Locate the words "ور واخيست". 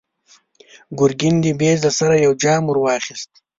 2.67-3.31